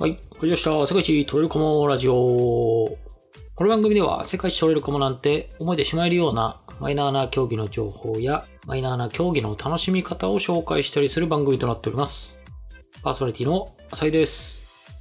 [0.00, 0.12] はい。
[0.12, 0.86] 始まりました。
[0.86, 2.12] 世界一取れるかもラジオ。
[2.12, 2.96] こ
[3.58, 12.40] の番組では世界一取れるかもなんて思いでしまえるようなマイナーな競技の情報やマイナーな競技の楽しみ方を紹介したりする番組となっております。
[13.02, 14.94] パーソナリティの浅井です。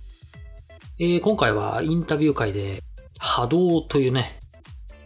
[0.98, 2.80] えー今回はインタビュー会で
[3.20, 4.40] 波動というね、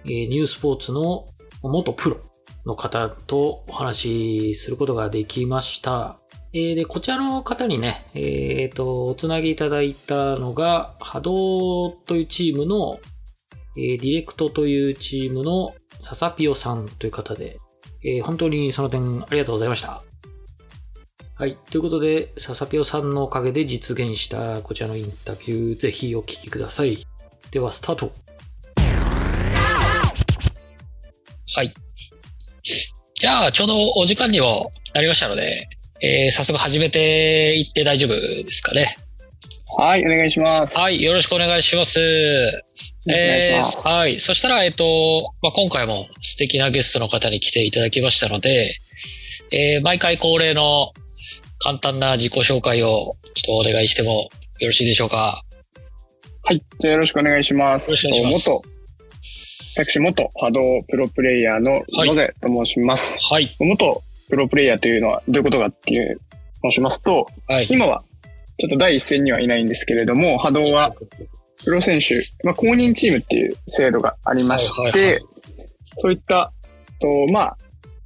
[0.05, 1.25] えーニュースポーツの
[1.63, 2.17] 元プロ
[2.65, 6.20] の方とお話しすることができました。
[6.53, 12.99] えーで、こちらの方にね、えっ、と、おつなぎいただいたのが、波動というチームの、
[13.77, 17.57] えーディレクトというチームのササピオさんという方で、
[18.03, 20.03] えー本当にその点ありがとうございました。
[21.35, 21.55] はい。
[21.71, 26.97] ということで、ササピオさんのおかげで実現したこちらのインタビュー、ぜひお聞きください。
[27.51, 28.11] では、スタート。
[31.55, 31.73] はい。
[33.15, 35.67] じゃあ、ちょうどお時間にもなりましたので、
[36.03, 38.95] えー早速始めていって大丈夫ですかね。
[39.77, 40.77] はい、お願いします。
[40.77, 41.99] はい、よろしくお願いします。
[43.05, 44.19] ますーはい。
[44.19, 44.83] そしたら、えっと、
[45.41, 48.75] まあ、今回も素敵なゲストの方に来ていただきましたので、
[49.51, 50.91] えー毎回恒例の
[51.59, 54.29] 簡単な自己紹介をちょっとお願いしても
[54.59, 55.43] よろしいでしょうか。
[56.43, 57.91] はい、じゃあよろしくお願いします。
[57.91, 58.71] よろしくお願いします
[59.77, 63.19] 元、私、元波動プロプレイヤーのはい野瀬と申します。
[63.21, 63.55] はい。
[63.59, 66.19] 元プロプレイヤーというのはどういうことかっていう、
[66.63, 67.67] 申しますと、はい。
[67.69, 68.03] 今は
[68.57, 70.93] ちょっと第一線にはいないんですけれども、波動は
[71.63, 75.21] プロ選手、まあ、公認チームっていう制度がありまして、はいはいはい
[75.97, 76.53] そういった、
[77.01, 77.57] とまあ、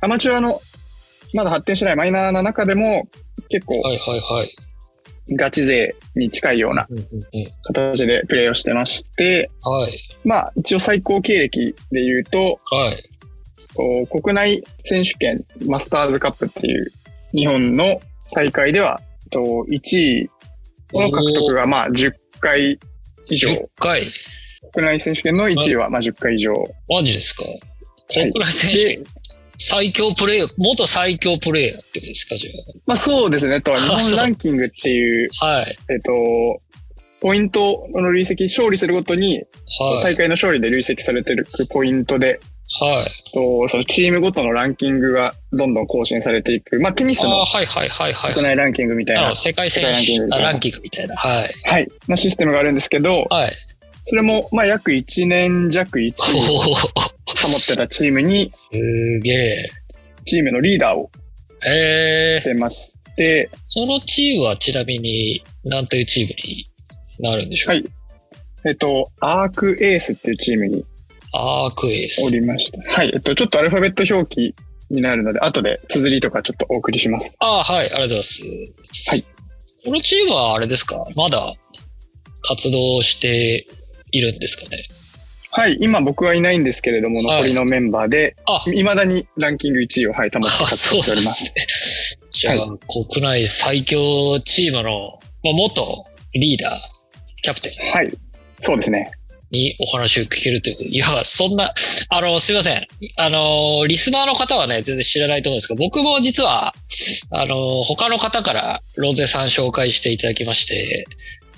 [0.01, 0.59] アマチュアの
[1.33, 3.07] まだ発展してないマイナーな中でも
[3.49, 5.35] 結構はいはいはい。
[5.35, 6.87] ガチ勢に近いような
[7.63, 9.99] 形でプレーをしてまして、はい。
[10.23, 13.09] まあ一応最高経歴で言うと、はい。
[13.75, 16.91] 国内選手権マスターズカップっていう
[17.31, 18.01] 日本の
[18.33, 20.29] 大会では、と1位
[20.93, 22.79] の獲得がまあ10回
[23.29, 24.07] 以上、10回。
[24.73, 26.53] 国内選手権の1位はまあ10回以上。
[26.89, 27.43] マジですか？
[28.07, 29.03] 国内選手権、
[29.57, 32.51] 最強プレイヤー、元最強プレイヤーってことですかじゃ
[32.85, 33.61] まあそうですね。
[33.61, 35.45] と日本ランキングっていう、あ。
[35.45, 35.77] はい。
[35.89, 36.11] えっと、
[37.21, 39.37] ポイントの累積、勝利するごとに、
[39.79, 40.03] はい。
[40.03, 43.31] 大会の勝利で累積されてるポイントで、はい。
[43.31, 46.79] とそのチームごとのランキングがどんどん更新されていく。
[46.79, 47.45] まあテニスの。
[47.45, 51.15] 国内ランキングみたいな世界選手あランキングみたいな。
[51.15, 51.53] はい。
[51.63, 51.87] はい。
[52.07, 53.51] なシステムがあるんですけど、はい。
[54.03, 56.13] それも、まあ、約1年弱1位
[56.49, 58.55] おお、を保ってたチームに、す
[59.23, 59.65] げえ。
[60.25, 61.09] チームのリーダーを
[61.67, 66.65] えー、してまして、そのチームはちなみに何というチームに
[67.19, 67.75] なるんでしょう？
[67.75, 67.85] はい。
[68.67, 70.85] えっと、アークエースっていうチームに
[71.35, 72.25] アークエース。
[72.25, 72.93] おりました。
[72.93, 73.11] はい。
[73.13, 74.55] えっと、ちょっとアルファベット表記
[74.89, 77.35] になるので、後で綴りとかちょっとお送りします。
[77.39, 78.43] ああ、はい、ありがとうございます。
[79.09, 79.21] はい。
[79.85, 81.03] このチームはあれですか？
[81.15, 81.53] まだ
[82.41, 83.65] 活動して
[84.11, 84.87] いるんですかね？
[85.51, 85.77] はい。
[85.79, 91.55] 今僕はいないんですけれども、はい残りのメンバーで、あ、未だにランキング1位を、はい、保ってあ活動しておりますす。
[91.55, 91.65] ね。
[92.31, 92.77] じゃあ、は
[93.09, 96.79] 国内最強チームの、まあ、元リーダー、
[97.41, 98.11] キャプテンはい。
[98.59, 99.09] そうですね。
[99.51, 101.73] にお話を聞けるといういや、そんな、
[102.09, 102.85] あの、すいません。
[103.17, 106.73] あの、リスナーの方はね、全然知らないと思うんですけど、僕も実は、
[107.31, 111.05] あの、他の方からロゼさん紹介していただきまして、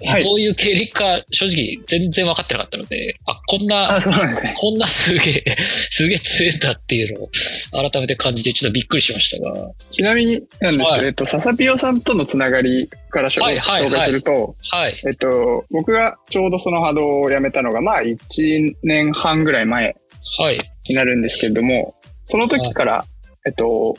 [0.06, 4.54] はいどういう経歴か正直全然分かってなかったので、あ、こんななね。
[4.56, 7.30] こんなすげえ、すげえ強いんだっていうのを
[7.72, 9.72] 改めて感じてちょっとびっくりしましたが。
[9.92, 14.94] ちなみになんですけど、はいえっと、ササピオさんとのつながりから紹,、はいはいはい紹介すると、はい。
[15.06, 19.96] えっと、僕がちょうどその波動を辞めたのが、まあ、1年半ぐらい前
[20.40, 20.60] はい。
[20.88, 21.96] になるんですけれども、
[22.26, 23.06] その時から、
[23.46, 23.96] えっと、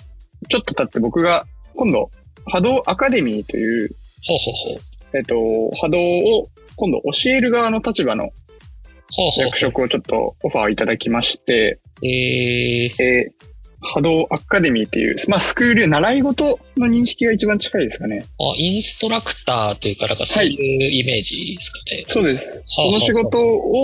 [0.48, 2.10] ちょっと経って僕が、今度、
[2.50, 3.88] 波動アカデミーという、
[4.26, 5.16] ほうほうほう。
[5.16, 8.30] えっと、波動を今度教える側の立場の
[9.38, 12.06] 役職をちょっとオファーをいただきまして、う。
[12.06, 13.47] えー、えー
[13.80, 18.24] 波動アカデミーっていう、まあ、スクール、習い事の認識が一番近いですかね。
[18.40, 22.02] あ、インストラクターというか、なんかそういうイメージですかね。
[22.04, 22.64] そうです。
[22.76, 23.38] はあその仕事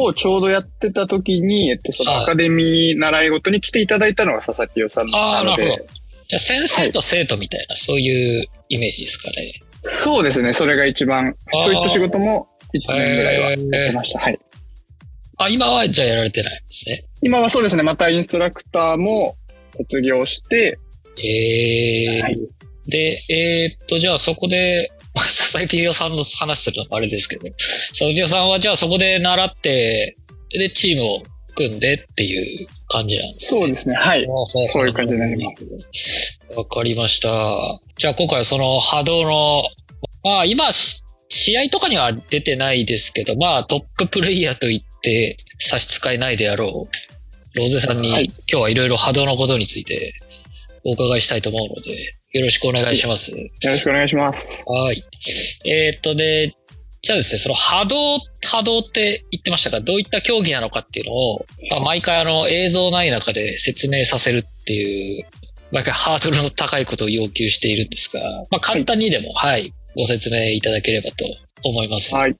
[0.05, 5.85] をちょうどやってた時に、えっと、そのはいアカデミー習い事に来ていただいたのが佐々木さんああ、ななのでるほど、。
[6.27, 9.53] じゃあ先生と生徒みたいな、そういうイメージですかね。
[9.83, 10.53] そうですね。
[10.53, 14.19] それが一番、そういった仕事も1年ぐらいはやってました。
[14.19, 14.39] はい。
[15.37, 17.05] あ、今はじゃあやられてないんですね。
[17.23, 17.83] 今はそうですね。
[17.83, 19.37] またインストラクターも
[19.77, 20.79] 卒業して、
[21.19, 22.37] えー、はい
[22.87, 30.17] で、えーっと、じゃあそこで、 佐々木ピオさんの話するのもあれですけど、佐々木ピオさんはじゃあそこで習って、
[30.51, 31.23] で、チームを
[31.55, 33.61] 組んでっていう感じなんですね。
[33.61, 33.95] そうですね。
[33.95, 34.27] はい。
[34.27, 35.53] そそういう感じになりま
[35.93, 37.29] すわかりました。
[37.97, 39.63] じゃあ今回はその波動の、
[40.23, 47.14] まあ今し試合とかには出てないですけど、まあトッププレイヤーと言って差し支えないであろう、
[47.55, 50.13] ローゼさんに、はい今日はいろいろ波動のことについて
[50.85, 53.31] お伺いしたいと思うので、よろしくお願いします。
[53.31, 54.65] よろしくお願いします。
[54.67, 55.03] はい。
[55.65, 56.55] えーっと、で、
[57.01, 65.25] じゃあですね、その波動、波動って言ってましたが、どういった競技なのかっていうのを、まあ、毎回あの映像ない中で説明させるっていう、
[65.71, 68.21] 毎回ハードルの高いことを要求しているんですが、
[68.51, 71.25] まあ、簡単にでも、はい、ご説明いただければと
[71.63, 72.15] 思います。
[72.15, 72.37] はい。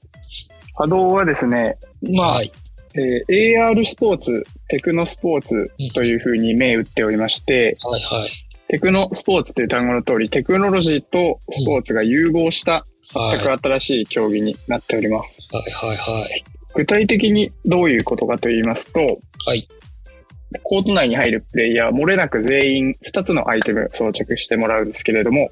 [0.75, 2.51] 波動はですね、まあ、はい。
[2.95, 8.29] えー AR スポーツ、テクノスポーツというふうに銘打っておりまして、はい、はい。
[8.67, 15.41] テクノスポーツという単語の通り、テクノロジーとスポーツが融合したはい、全く新しい競技になっております。
[15.51, 16.43] はい、はい、はい。
[16.73, 19.67] 具体的にどういうことかと言いますと、はい。
[20.63, 25.49] コート内に入るプレイヤーは漏れなく全員2つのアイテム装着してもらうんですけれども、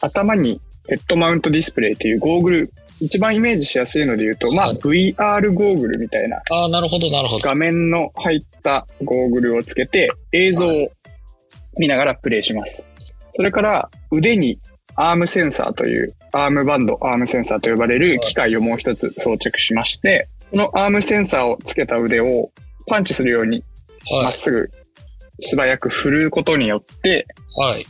[0.00, 2.72] 頭にヘッドマウントディスプレイというゴーグル、
[3.04, 7.42] 一番イメージしやすいので言うと、まあはい VR ゴーグルみたいなああ、なるほど、なるほど。
[7.42, 10.68] 画面の入ったゴーグルをつけて映像を
[11.78, 12.86] 見ながらプレイします。
[13.34, 14.60] それから腕に
[14.94, 22.52] アームセンサーというアームバンド、アームセンサーと呼ばれる機械をもう一つ装着しまして、このアームセンサーをつけた腕を
[22.86, 23.64] パンチするように
[24.12, 24.70] まはっすぐ
[25.40, 27.26] 素早く振ることによって
[27.58, 27.60] い。
[27.60, 27.86] はい。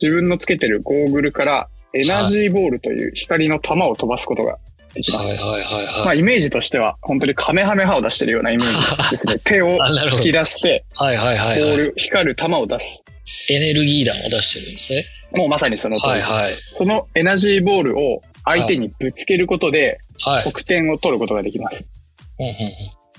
[0.00, 4.58] 自分のつけてるゴーグルからエナジーボールという光の玉を飛ばすことが
[4.94, 5.44] できはい、ます。
[5.44, 6.18] はい、はい、まあ、はい。
[6.18, 9.38] イメージとしては、本当にカメハメハを出してるようなイメージですね。
[9.44, 11.60] 手を突き出して、はい、はい、はい、はい。
[11.60, 13.02] ボール、光る玉を出す。
[13.50, 15.04] エネルギー弾を出してるんですね。
[15.34, 16.30] もうまさにその通りです。
[16.30, 16.52] はい、はい。
[16.70, 20.44] そのエナジーボールを相手にぶつけることではい。
[20.44, 21.90] 得点を取ることができます。
[22.38, 22.56] うんうんうん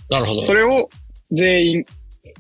[0.10, 0.42] なるほど。
[0.44, 0.90] それを
[1.32, 1.86] 全員、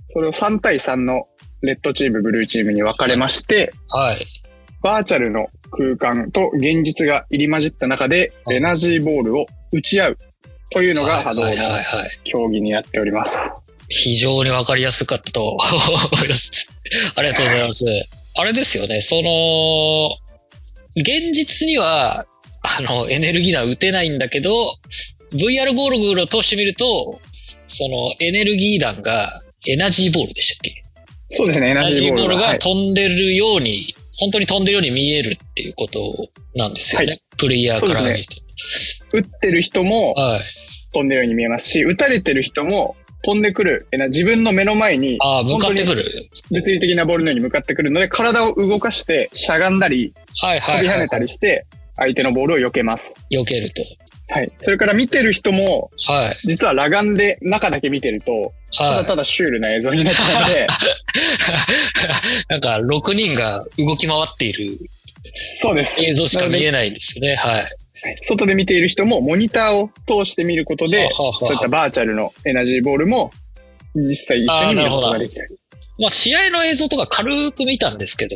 [0.09, 1.23] それを3対3の
[1.61, 4.17] レッドチーム、ブルーチームに分かれまして、はい。
[4.83, 10.17] バーチャルの空間と現実が入り混じった中ではいエナジーボールを打ち合う
[10.71, 11.47] というのが波動の。
[12.25, 13.51] 競技になっております。
[13.89, 15.49] 非常にわかりやすかったと
[16.11, 16.71] 思います。
[17.15, 17.85] ありがとうございます。
[18.35, 20.09] あれですよね、その、
[20.95, 22.25] 現実には、
[22.61, 24.51] あの、エネルギー弾打てないんだけど、
[25.33, 27.15] VR ゴールグルを通してみると、
[27.67, 30.81] そのエネルギー弾がエナジーボールでしたっけ？
[31.29, 37.13] そうですね、エエナナジーボールーボールがはい飛んでるように、本当に飛んでるように見えるっていうことなんですよね。
[37.13, 38.23] はプレイヤーから見る
[39.13, 40.21] 打ってる人もと。
[40.21, 40.41] はい。
[40.93, 46.29] 飛んでるように見えますし、打たれてる人も飛んでくる、自分の目の前にああ、向かってくる。
[46.51, 53.15] 物理的なボールのように向かってくるので、体を動かしてしゃがんだり、はいはいはい、はい飛び跳ねたりして、相手のボールを避けます。
[53.31, 53.81] 避けると。
[54.29, 54.51] はい。
[54.61, 56.47] それから見てる人も、はい。
[56.47, 58.95] 実は裸眼で中だけ見てると、たはい。
[59.03, 60.67] だただシュールな映像になっちゃうので、
[62.49, 64.77] なんか、6人が動き回っている
[65.61, 66.03] そうです。
[66.03, 67.35] 映像しか見えないんですよね。
[67.35, 67.65] はい。
[68.03, 69.89] で外で見ている人も、モニターを
[70.25, 73.31] 通して見ることで、はあはあはあそういったバーチャルのエナジーボールも、
[73.95, 75.55] 実際一緒に見ることができたり。
[75.99, 78.35] まあ、試合の映像とか軽く見たんですけど、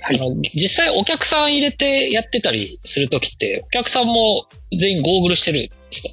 [0.00, 4.46] はいあの実際お客さん入れてやってたりするときって、お客さんも
[4.76, 6.08] 全員ゴーグルしてるんですか？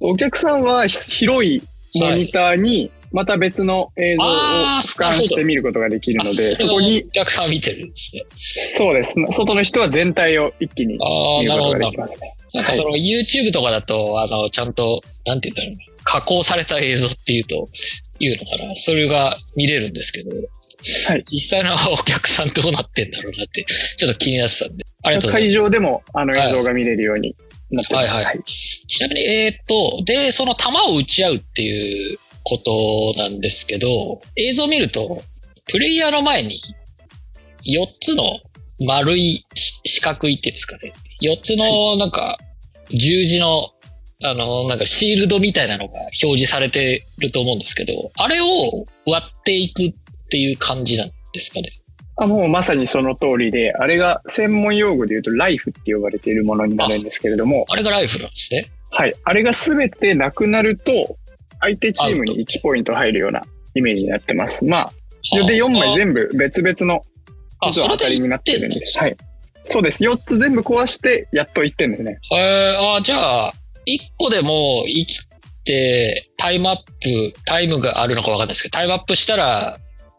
[0.00, 1.62] お客さんは広い
[1.94, 4.28] モニターに、また別の映像を
[4.80, 8.22] 俯瞰して見ることができるので、そこに、お客さん見てるんですね。
[8.76, 9.14] そうです。
[9.32, 12.34] 外の人は全体を一気に見ることができますね。
[12.54, 17.68] なんかその YouTube とかだと、あの、ちゃんと、なんて言ったらいいの加工された映像っていうと、
[18.20, 18.74] いうのかな。
[18.76, 24.84] それが見れるんですけど、はい実際のお客さんどうなってんだろうなって、ちょっと気になってたんで。
[25.02, 25.56] ありがとうございます。
[25.56, 27.34] 会場でもあの映像が見れるように
[27.70, 28.14] なってます。
[28.14, 35.22] はいはいちなみに、えーっと、で、その球を打ち合うっていうことなんですけど、映像を見ると、
[35.70, 36.60] プレイヤーの前に
[37.64, 38.24] 4つの
[38.86, 40.92] 丸いし四角いっていうんですかね。
[41.22, 42.38] 4つのなんか
[42.90, 43.70] 十字の
[44.22, 48.44] あの、なんかシールドみたいなのが表示されてると思うんですけど、あれを
[49.06, 49.94] 割っていくっ
[50.28, 51.70] ていう感じなんですかね。
[52.20, 58.70] あもうまさにその通りで、あれが専門用語で言うとライフって呼ばれているものになるんですけれども、あれがライフなんですね。
[58.90, 59.14] はい。
[59.24, 60.92] あれが全てなくなると、
[61.60, 63.42] 相手チームに1ポイント入るような
[63.74, 64.66] イメージになってます。
[64.66, 64.92] まあ、
[65.46, 67.02] で4枚全部別々の
[67.60, 68.98] あ、当たりになってるんです。
[68.98, 69.16] はい。
[69.62, 70.04] そうです。
[70.04, 72.18] 4つ全部壊して、やっと1点ですね。
[72.32, 73.52] えー、あじゃあ、
[73.86, 75.18] 1個でも生き
[75.64, 76.82] て、タイムアップ、
[77.46, 79.78] タイムがあるのか分かんないですけど、タイムアップしたら、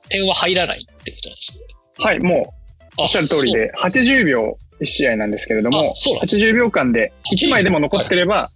[0.09, 1.70] 点は入らないってことなんですね。
[2.01, 2.19] はい。
[2.19, 2.53] も
[2.97, 5.69] う、おっしゃる通りで、80秒1試合なんですけれど。
[5.69, 8.17] もあ、、そうなんです80秒間で1枚でも残ってる。
[8.17, 8.49] れば、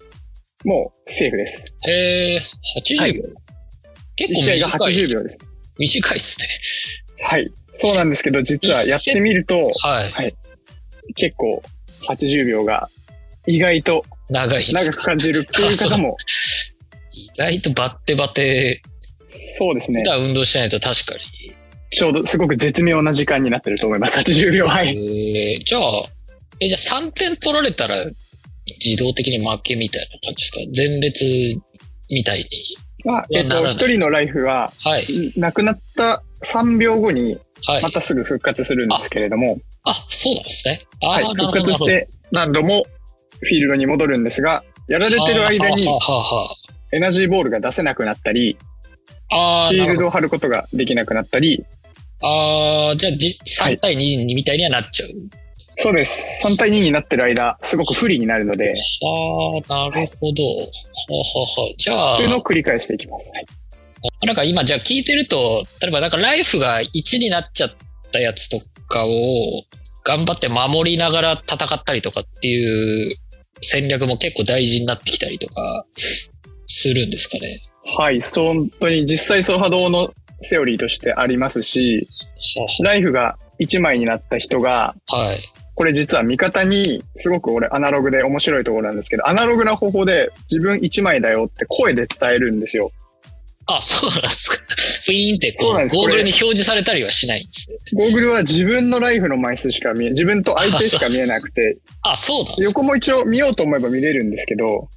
[0.64, 1.74] もうセーフです。
[1.88, 2.40] へえ、
[2.82, 3.46] 80秒、はい
[4.18, 4.94] 結構1試合が短い。
[4.94, 5.38] 80秒です。
[5.78, 6.48] 短いっすね。
[7.22, 7.52] はい。
[7.74, 10.34] そうなんですけど、実はやってみると、はい。
[11.16, 11.62] 結構
[12.08, 12.90] 80秒が
[13.46, 16.18] 意外と長い長く感じるっていう方も、
[17.14, 18.82] 意外とバッテバテ、
[19.28, 20.10] そうですね普。
[20.10, 21.20] 段運動しないと確かに。
[21.96, 24.20] ちょうどすごく絶妙な時間になってると思います。
[24.20, 24.68] 80秒。
[24.68, 24.90] はい。
[24.90, 25.82] えーじゃあ、
[26.60, 27.96] え、じゃあ3点取られたら
[28.84, 30.60] 自動的に負けみたいな感じですか？
[30.76, 31.24] 前列
[32.10, 32.46] みたいに。
[33.06, 35.06] まあ、えっと、一人のライフは、はい。
[35.38, 37.84] 亡くなった3秒後に、はい。
[37.84, 40.80] またすぐ復活するんですけれども、あ、そうなんですね。
[41.04, 41.26] あはい。
[41.36, 42.86] 復活して何度も
[43.42, 46.56] フィールドに戻るんですが、やられてる間にはあ、はあは
[46.94, 48.58] エナジーボールが出せなくなったり、
[49.36, 51.66] あシールドを貼ることができなくなったり、
[52.22, 55.10] あーじゃあじはい3対2みたいにはなっちゃう。
[55.78, 56.48] そうです。
[56.48, 60.44] 3対2になってる間、すごく不利になるので、はあ、なるほど。
[60.44, 63.30] はあ、はあはあ、じゃあというのを繰り返していきます。
[63.34, 63.46] はい、
[64.26, 67.72] なんか今じゃあ聞いてると、例えばなんかライフが1になっちゃっ
[68.12, 69.10] たやつとかを
[70.06, 73.16] 頑張って守りながら戦ったりとかっていう
[73.62, 75.86] 戦略も結構大事になってきたりとか
[76.68, 77.62] するんですかね。
[77.98, 82.08] はい、本当に実際その波動のセオリーとしてありますし、
[82.84, 85.38] ライフが1枚になった人が、はい。
[85.76, 92.92] これ実は味方に、すごく俺アナログで面白いところなんですけど、アナログな方法で自分1枚だよって声で伝えるんですよ。
[93.68, 94.66] あ、そうなんですか。
[95.06, 97.78] フィーンってこう、そうなんですゴーグルに表示されたりはしないんですね。
[97.94, 102.56] ゴーグルは自分のライフの枚数しか見え、自分と相手しか見えなくて、あ、そうなん。
[102.62, 104.88] 横も一応見ようと思えば見れるんですけど、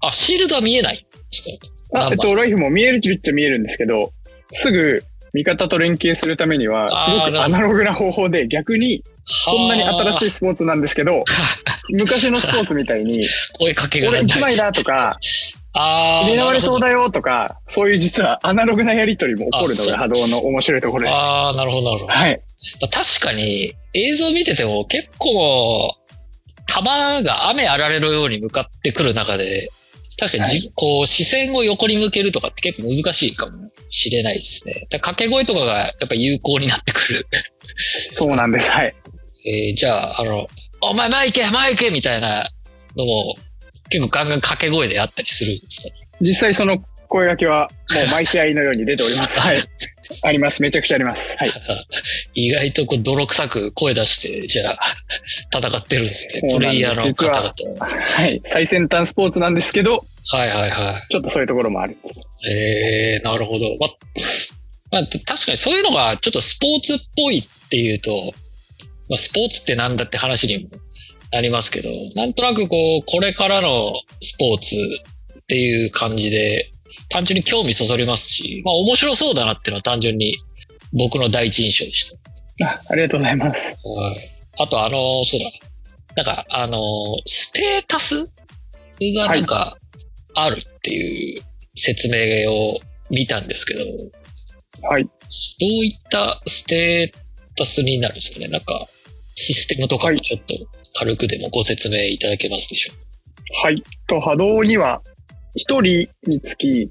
[0.00, 1.06] あ、シールドは見えない
[1.94, 4.10] あえっと、ライフも見えるっちゃ見えるんですけど、
[4.52, 5.02] すぐ
[5.34, 9.02] 味方と連携するためには、すごくアナログな方法で逆に
[9.46, 11.24] こんなに新しいいスポーツなんですけど、
[11.90, 13.22] 昔のスポーツみたいに、
[13.58, 15.18] 声かけが俺ない1枚だとか、
[15.74, 21.18] 狙われそうだよとか、そういう実はアナログなやりとりも起こるのが波動の面白いところです。
[21.18, 22.12] あーなるほど、なるほど。
[22.12, 22.40] はい。
[22.80, 25.94] まあ確かに映像見てても結構
[26.66, 29.68] 弾が雨あられのように向かってくる中で、
[30.18, 33.52] 確かにじ、こう視線を横に向けるとかって結構難しいかも
[33.88, 34.74] しれないですね。
[34.90, 37.26] だ掛け声とかがやっぱ有効になってくる。
[37.76, 38.70] そうなんです。
[38.72, 38.94] はい。
[39.46, 40.46] えーじゃあ、あの、
[40.80, 42.48] お前前行け前行けみたいな
[42.96, 43.34] のも
[43.90, 45.94] 結構ガンガン掛け声であったりするんですかね？
[46.20, 49.38] 実際その声掛けはもう毎試合のように出ております。
[49.40, 49.58] はい。
[50.22, 50.62] あります。
[50.62, 51.36] めちゃくちゃあります。
[51.38, 51.50] はい。
[52.34, 54.78] 意外とこう泥臭く声出して、じゃあ、
[55.52, 56.48] 戦ってるんですね。
[56.48, 57.86] すプレイヤーの実方は々。
[57.86, 58.40] はい。
[58.44, 61.12] 最先端スポーツなんですけど、はいはいはい。
[61.12, 61.96] ちょっとそういうところもある。
[62.46, 63.76] ええなるほど。
[63.78, 63.86] ま、
[64.90, 68.32] まあ、確かにそういうのがちょっとスポーツっぽいっていうと、
[69.08, 70.68] まあ、スポーツってなんだって話にも
[71.32, 74.76] なりますけど、なんとなくこう、これからのスポーツ
[75.40, 76.70] っていう感じで、
[77.08, 80.36] 単純に興味そそりますし、まあ面白そうだなっていうのは単純に
[80.92, 82.10] 僕の第一印象でし
[82.58, 82.68] た。
[82.70, 83.76] あありがとうございます。
[83.84, 84.16] はい。
[84.60, 85.46] あとあの、そうだ。
[86.16, 86.80] なんか、あの、
[87.26, 88.28] ステータス
[89.16, 89.78] がなんか
[90.34, 91.42] あるっていう
[91.76, 93.84] 説明を見たんですけど、
[94.88, 95.04] はい。
[95.04, 97.18] どういったステー
[97.56, 98.48] タスになるんですかね？
[98.48, 98.84] なんか、
[99.36, 100.54] システムとかもちょっと
[100.98, 102.92] 軽くでもご説明いただけますでしょ
[103.62, 103.82] はい。
[104.08, 105.00] と、波動には、
[105.58, 106.90] 一人につき、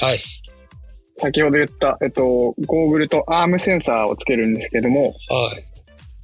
[0.00, 0.18] はい。
[1.16, 5.14] 先ほど言った、えっと、ゴーグルとアームセンサーをつけるんですけども、はい。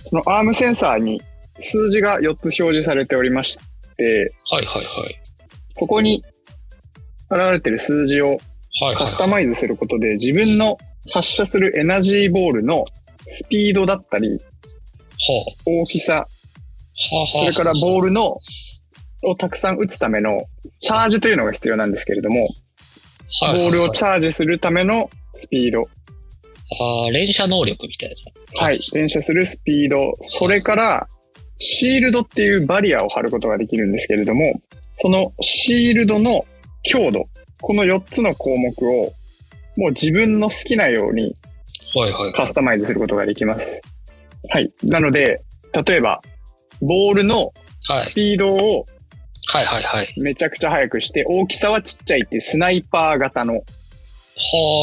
[0.09, 1.21] そのアームセンサーに
[1.61, 3.59] 数字が4つ表示されておりまし
[3.97, 5.21] て、はいはいはい。
[5.75, 6.25] ここに
[7.31, 8.39] 現れてる数字を
[8.97, 10.79] カスタマイズすることで自分の
[11.13, 12.85] 発射するエナジーボールの
[13.27, 14.41] スピードだったり、
[15.67, 16.27] 大きさ。
[17.33, 18.39] それからボールの、
[19.23, 20.45] をたくさん打つための
[20.81, 22.59] チャージというのが必要なんですけれども、はいはいはい
[23.41, 28.17] ボールをチャージするためのスピード、あー連射能力みたい
[28.57, 28.65] な。
[28.65, 31.09] はい、連射するスピード、それから、
[31.59, 34.55] シールドっていうバリアを貼ることができるんですけれども、
[34.97, 36.47] そのシールドの
[36.85, 37.27] 強度、
[37.61, 39.13] この4つの項目を、
[39.77, 41.35] もう自分の好きなように
[41.95, 42.33] はいはいはい。
[42.33, 43.81] カスタマイズすることができます。
[44.51, 44.73] はい。
[44.85, 45.43] なので、
[45.87, 46.21] 例えば、
[46.81, 47.53] ボールの
[47.89, 48.87] はいスピードを
[49.51, 50.15] はいはいはい。
[50.21, 53.61] めちゃくちゃ速くして、大きさはちっちゃいっていうスナイパー型の、は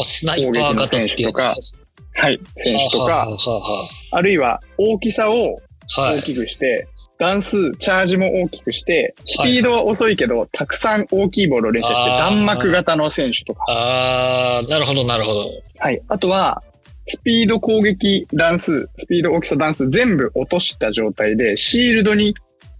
[0.02, 1.80] あ、スナイパー型っていうやつです
[2.14, 5.60] はい、選手とか、はあるいは大きさを。
[5.96, 13.64] 大きくして、段数、チャージも大きくして、スピードは遅いけど、たくさん大きいボールを連射して、弾幕型の選手とか。
[13.68, 15.48] ああ、なるほどなるほど。
[15.78, 16.00] はい。
[16.08, 16.62] あとは、
[17.06, 22.34] スピード攻撃段数、スピード大きさ段数全部落とした状態で、シールドに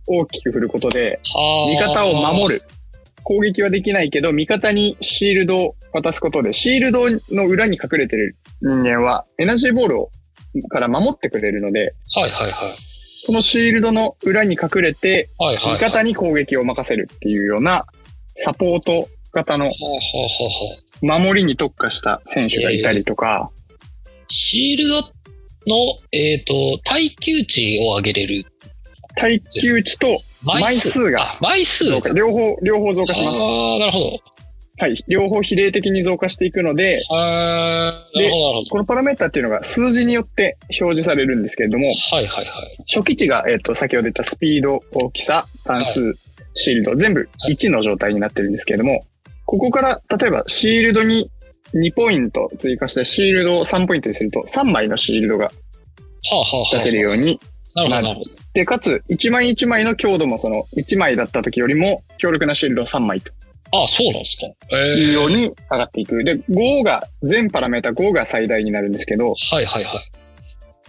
[0.07, 1.89] 大きく振ることで、はあ。
[1.89, 2.63] 味方を守る。
[3.23, 10.11] 攻撃はできないけど、味方にシールドを渡すことで、シールドの裏に隠れてる人間は、エナジーボールを
[10.69, 12.53] から守ってくれるので、はいはいはい。
[13.25, 15.75] そのシールドの裏に隠れて、はいはい、はい。
[15.75, 17.85] 味方に攻撃を任せるっていうような、
[18.35, 19.73] サポート型の
[21.03, 23.51] 守りに特化した選手がいたりとか、
[24.29, 25.77] シールドの、
[26.13, 28.45] えっ、と、耐久値を上げれる。
[29.17, 30.09] 耐久値と
[30.45, 33.41] 枚数があ枚数両方、両方増加します。
[33.41, 34.21] ああ、なるほど。
[34.79, 35.05] はい。
[35.09, 38.71] 両方比例的に増加していくので、あーなるほど、なるほど。
[38.71, 42.47] このパラメータっていうのが数字によって表示されるんですけれども、はいはいはい。
[42.87, 46.13] 初期値が、えっ、と、先ほど言ったスピード、大きさ、単数、
[46.53, 49.01] シールド、全部1の状態になってるんですけれども、
[49.47, 51.31] ここから、例えばシールドに
[51.75, 55.51] 2ポイント追加して、シールドを3ポイントにすると、3枚のシールドがは
[56.33, 56.77] あはあはあ。
[56.77, 57.41] 出せるように、
[57.77, 58.21] なるほど。
[58.55, 63.31] で、かつ、1枚1枚の強度もその1枚だった時よりも強力なシールドを3枚と
[63.73, 64.47] ああ、そうなんですか。
[64.73, 66.23] ええいうように上がっていく。
[66.25, 69.95] で、5が、全パラメータ5が最大になるんですけど、はいはいはい。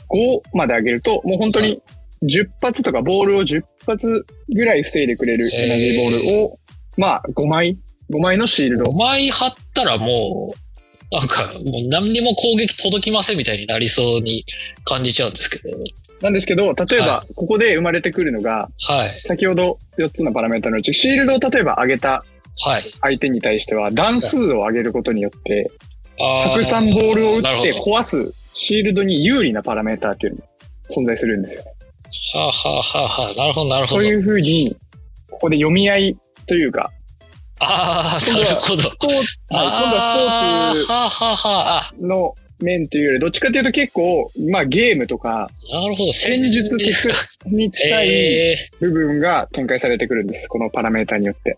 [0.10, 1.82] 5まで上げると、もう本当に
[2.24, 6.60] 10発とかボールを10発ぐらい防いでくれるエナジーボールを、
[6.98, 7.78] まあ5枚、
[8.12, 8.86] 5枚のシールド。
[8.86, 14.46] 5枚貼ったらもう、なんか、もう何にも攻撃届きませんみたいになりそうに
[14.84, 15.78] 感じちゃうんですけど。
[16.22, 19.10] なんですけど、例えばはここで生まれてくるのが、はい。
[19.28, 22.24] 先ほど4つのパラメータのうち、シールドを例えば上げた
[22.60, 22.92] はい。
[23.02, 25.70] 相手に対しては段数を上げることによって、
[26.44, 30.46] たくさんボールを打って壊すシールドに有利なパラメータっていうのが
[30.90, 31.62] 存在するんですよ。
[32.34, 34.02] はあ、はあはあはあ、なるほどなるほど。
[34.02, 34.76] そういうふうに、
[35.30, 36.92] ここで読み合いというか、
[37.60, 38.82] ああ、なるほど。
[38.90, 39.18] スポーツ、
[39.50, 41.92] はい、今度はスポーツあーはあはあはあ。
[42.00, 46.14] の面というより、どっちかというと結構、まあゲームとか、あ、なるほど。
[46.14, 46.88] 戦術的
[47.46, 48.10] に近い
[48.54, 50.48] え部分が展開されてくるんです。
[50.48, 51.58] このパラメータによって。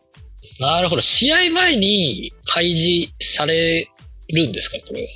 [0.60, 1.02] ーなるほど。
[1.02, 3.88] 試合前に開示され
[4.30, 4.78] るんですか？
[4.88, 5.08] これ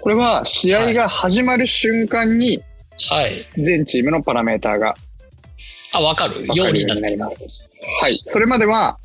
[0.00, 2.58] これは試合が始まる瞬間に
[3.10, 3.16] は。
[3.16, 3.30] はい。
[3.56, 4.94] 全チームのパラメータが
[5.92, 7.46] あ、わかるようになります。
[8.00, 8.20] はい。
[8.26, 8.98] それまでは、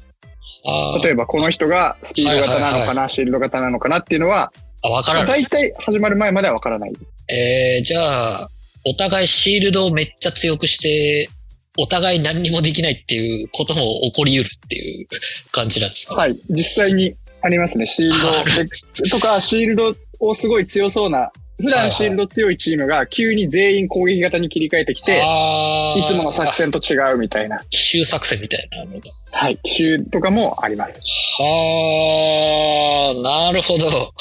[1.03, 4.51] 例えばこの人がスピード型なのかな、シールド型なのかなっていうのは、
[4.83, 5.43] あ、わからない。
[5.43, 6.91] 大体始まる前までは分からない。
[7.29, 7.99] えー、じゃ
[8.41, 8.49] あ、
[8.85, 11.29] お互いシールドをめっちゃ強くして、
[11.77, 15.07] お互い何にもできないっていうことも起こり得るっていう
[15.51, 16.15] 感じなんですか？
[16.15, 16.35] はい。
[16.49, 17.85] 実際にありますね。
[17.85, 28.99] シールド とか、シールドをすごい強そうな、普はいはい段シールド強いチームが急に全員攻撃型に切り替えてきて、あーいつもの作戦と違うみたいな、奇襲作戦みたいなのが。
[29.31, 31.03] はい、奇襲とかもあります。
[31.37, 34.13] はあ、なるほど。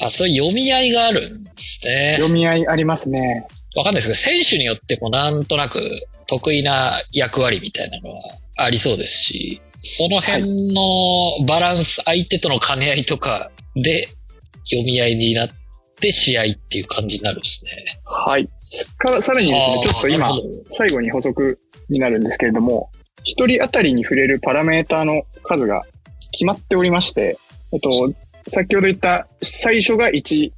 [0.00, 2.16] あ、そういう読み合いがあるんですね。
[2.18, 3.46] 読み合いありますね。
[3.76, 5.80] わかんないですけど、選手によってもなんとなく
[6.26, 8.20] 得意な役割みたいなのは
[8.56, 14.08] ありそうですし、その辺のバランス、相手との兼ね合いとかで
[14.70, 15.48] 読み合いになっ
[16.00, 17.84] て試合っていう感じになるんですね。
[18.04, 18.48] はい。
[18.98, 20.30] かさらにですね、ちょっと今
[20.70, 21.58] 最後に補足
[21.90, 22.90] になるんですけれども、
[23.24, 25.84] 一人当たりに触れるパラメーターの数が
[26.32, 27.36] 決まっておりまして、
[27.72, 28.12] えっと、
[28.48, 30.50] 先ほど言った最初が1、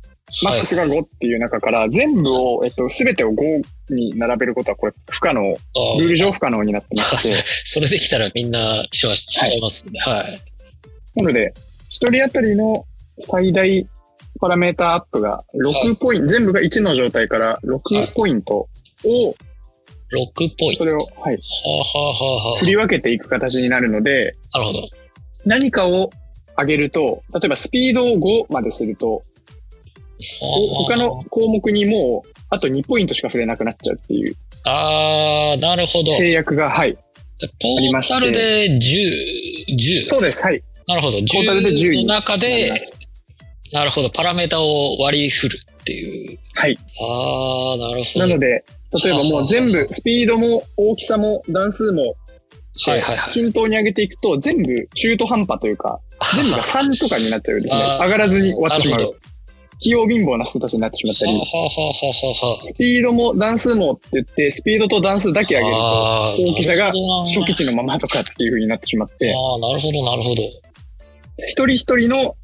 [0.43, 6.09] マックスが5っていう中から、全部を、えっと、すべてを5に並べることはこれ不可能、ルあー。
[6.09, 10.01] ル上不可能になってまして、 それできたらみんなしましちゃいますね。
[10.01, 10.41] はい。
[11.17, 11.55] なので、
[11.89, 12.85] 一人当たりの
[13.19, 13.87] 最大
[14.41, 18.69] パラメータアップが6ポイント、全部が1の状態から6ポイントを、
[19.05, 19.37] 6
[20.59, 20.77] ポイント。
[20.79, 24.83] それを、はい、はあ、はあはあは振り分けていく形になるので、あ、なるほど。
[25.45, 26.11] 何かを
[26.59, 29.23] 上げると、例えばスピードを5まですると、
[30.41, 36.13] お他の項目にもう、あと2ポイントしか触れなくなっちゃうっていうああ、なるほど。
[36.17, 36.95] 制約が、はい。
[36.95, 38.81] トータルで10、
[39.77, 40.07] 10。
[40.07, 40.63] そうです、はい。
[40.89, 41.19] なるほど。
[41.19, 42.73] トータルで10 10の中で
[43.73, 44.11] なるほど。
[44.11, 46.39] パラメータを割り振るっていう。
[46.55, 46.77] はい。
[46.77, 48.27] ああ、なるほど。
[48.27, 48.47] なので、
[49.05, 52.15] 例えばもう全部、スピードも大きさも段数も、
[52.87, 53.33] はいはいはい。
[53.33, 56.01] 均等に上げていくと、全部中途半端というか、
[56.35, 57.81] 全部が3とかになっちゃうんですね。
[57.81, 59.21] 上がらずに終わってしまう。
[59.79, 61.39] 器用貧乏な人たちになってしまったり
[62.65, 66.35] スピードも段数もって言って、スピードと段数だけ上げると、あ。
[66.35, 70.43] 大きさが初期値のままとかっていう風になってしまって、ああ、なるほど、なるほど。
[71.37, 72.37] 一人一人の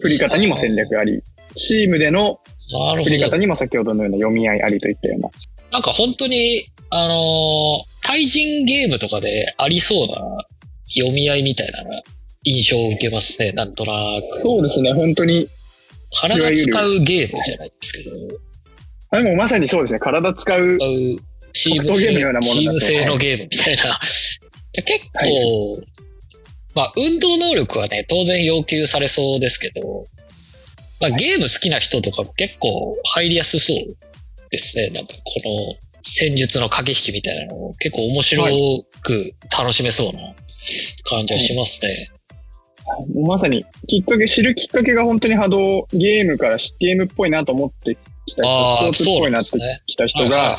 [0.00, 1.22] 振り方にも戦略あり、
[1.54, 2.40] チームでの
[3.04, 3.36] 振り方。
[3.36, 5.30] にも先ほどのような読み合いありといったような。
[5.70, 10.14] なんか本当に、あのー対人ゲームとかでありそうな
[10.94, 11.82] 読み合いみたいな
[12.46, 14.22] 印象を受けますね、なんとなく。
[14.22, 15.48] そうですね、本当に。
[16.12, 18.10] 体使うゲームじゃないですけど、
[19.10, 20.78] あでもまさにそうですね、体使う。
[21.52, 23.98] チーム格闘ゲームのようなものチーム制のゲームみたいな。
[24.72, 25.82] で結構、は
[26.76, 30.04] まあ、運動能力はね、当然要求されそうですけど、
[31.00, 33.76] まあ、ゲーム好きな人とかも結構入りやすそう
[34.50, 34.90] ですね。
[34.90, 38.44] なんかこの戦術の駆け引きみたいなのを結構面白
[39.02, 40.34] く楽しめそうな
[41.04, 42.08] 感じはしますね。
[43.14, 47.96] まさに、きっかけ、知るきっかけが本当に波動、ゲームからゲームっぽいなと思って
[48.26, 49.50] きた人、スポーツっぽいなって
[49.86, 50.58] きた人はいが、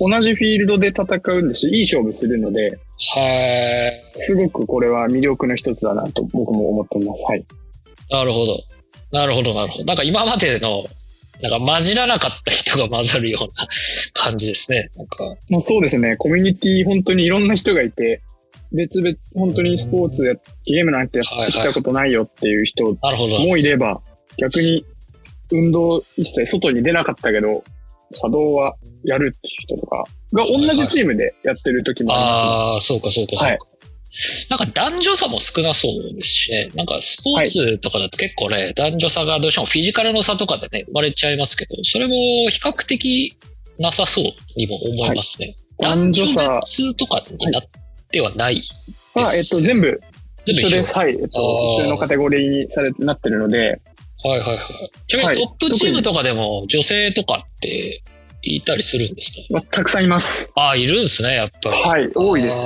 [0.00, 2.72] 同じフィールドで戦うんですし、いい勝負するので、はい。
[3.20, 4.02] はい。
[4.16, 7.24] すごくこれは魅力の一つだなと僕も思っています。
[7.26, 7.44] はい。
[8.10, 8.58] なるほど。
[9.12, 9.84] なるほど、なるほど。
[9.84, 10.84] なんか今までの、
[11.42, 13.66] なんか混じらなかった人が混ざるような
[14.12, 14.88] 感じですね。
[14.96, 18.22] なんか、もうそうですね、コミュニティ本当にいろんな人がいて、
[18.74, 20.34] 別々、本当にスポーツや、
[20.66, 22.84] ゲームなんてやってきたことないよっていう人。
[23.46, 24.00] もいれば、
[24.36, 24.84] 逆に
[25.52, 27.62] 運動一切外に出なかったけど、
[28.20, 32.50] 波動はやるっていう人とかが同じチームでやってる時もありますね。
[32.50, 33.44] ああ、そうかそうかそうか。
[33.46, 33.58] はい
[34.48, 36.68] なんか男女差も少なそうですしね。
[36.76, 42.14] なんかスポーツとかだと結構ね、男女差がどうしてもフィジカルの差とかでね、生まれちゃいますけど、それも
[42.48, 43.36] 比較的
[43.80, 44.24] なさそう
[44.56, 45.56] にも思いますね。
[45.80, 47.62] 男女差男別とかになっ
[48.14, 49.12] てはないです。
[49.14, 50.00] まあ、えっと、全部
[50.46, 50.94] 全部一緒です。
[50.94, 51.10] はい。
[51.10, 51.40] えっと、
[51.80, 53.74] 一緒のカテゴリーにされなってるので、はいは
[54.36, 54.58] いはい。
[55.06, 58.02] ちなみはいにトップチームとかでも女性とかって
[58.42, 59.38] いたりするんですか？
[59.50, 60.52] まあ、たくさんいます。
[60.54, 61.76] ああ、いるんですね、やっぱり。
[61.76, 62.58] はい、多いです。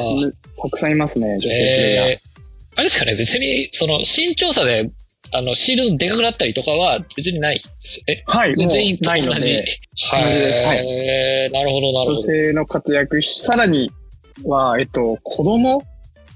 [0.62, 2.06] たくさんいますね、女性プレイヤー。
[2.10, 2.28] えー
[2.76, 4.88] あれですかね、別に、その、身長差で、
[5.32, 8.22] あの、シールドでかくなったりとかは別にないですよね。
[8.24, 9.34] はい、全員とない同じ。
[9.34, 9.66] ので、
[10.12, 10.22] はい。
[10.64, 12.14] はいなるほど、なるほ女ど。
[12.22, 13.90] 性の活躍し、さらに
[14.44, 15.82] は、えっと、子供？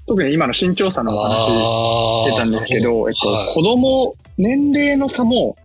[0.05, 3.53] 特に今の身長差のお話出たんですけど、えっと、はい。
[3.53, 5.55] 子供、年齢の差も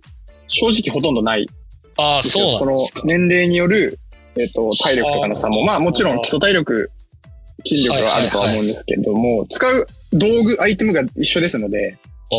[0.46, 1.48] 正直ほとんどない。
[1.96, 2.22] ああ。
[2.22, 2.64] そうそ。
[2.64, 3.98] の年齢による、
[4.37, 6.90] えっと、体力とかの差も、はあまあもちろん基礎体力、
[7.66, 11.98] 筋力はあるとは思うんですけども、使う道具、アイテムが一緒ですので、
[12.31, 12.37] あ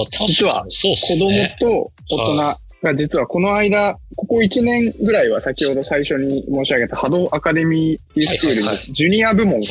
[0.00, 1.56] あ、確実はかにそうっす子供ね。
[1.60, 9.64] と大人が実はこの間、ここ1年ぐらいは先ほど最初に申し上げた波動アカデミースクールにはいはいはジュニア部門が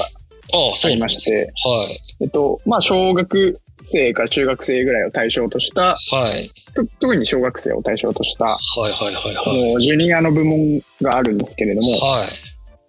[0.83, 2.23] ありまして、はい。
[2.23, 5.95] えっと、まあ小学生から中学生ぐらいを対象とした、は
[6.35, 6.49] い。
[6.73, 9.73] と特に小学生を対象とした、はいはいはいこはい。
[9.75, 10.57] のジュニアの部門
[11.01, 12.27] があるんですけれども、はい。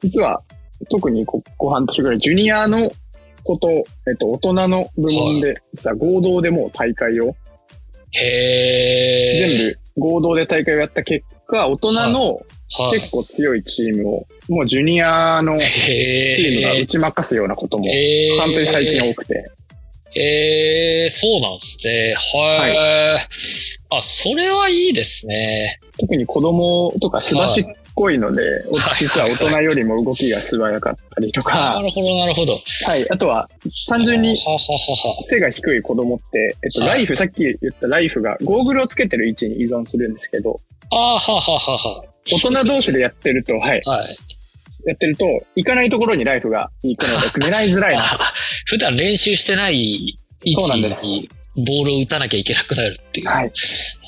[0.00, 0.42] 実は
[0.90, 2.90] 特にここ半年ぐらいジュニアの
[3.42, 3.82] こと、え
[4.14, 7.36] っと、大人の部門で、実は合同でもう大会を、
[8.12, 9.46] へえ。
[9.46, 12.40] 全部合同で大会をやった結果、大人の
[12.76, 12.98] はい。
[12.98, 15.64] 結構強いチームを、もうジュニアのチ。
[15.66, 17.84] ームが打ち負かすようなことも、
[18.40, 19.44] 本当に最近多くて、
[20.16, 22.14] ええそうなんですね。
[22.14, 23.18] はい。
[23.90, 25.80] あ、それはいいですね。
[25.98, 28.62] 特に子供とかすばしっこいので、はい
[28.98, 32.52] 実は大人よりも動きが素早かったりとなか、るほど、なるほど。
[32.52, 32.58] は
[32.96, 33.48] い、あとは
[33.88, 42.04] 単純にはははは背が低い子供って、えっと、はいライフ、さっき言ったライフがゴーグルをつけてる位置に依存するんですけど、ああ、はははは。
[42.30, 44.16] 大人同士でやってると、はい、はい。
[44.86, 45.26] やってると、
[45.56, 48.02] 行かないところにライフが行くので、狙いづらいな。
[48.02, 48.04] あ
[48.66, 51.28] 普段練習してない位そうなんです置に
[51.66, 53.28] ボールを打たなきゃいけなくなるっていう。
[53.28, 53.52] はい。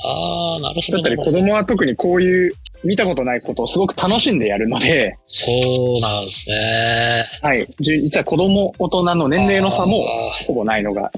[0.05, 0.99] ああ、なるほど。
[0.99, 2.53] だったり子供は特にこういう
[2.87, 7.25] 見たことないことをすごく楽しんでやるので、そうなんですね。
[7.43, 7.67] はい。
[7.81, 10.05] 実は子供、大人の年齢の差も
[10.47, 11.11] ほぼないのが、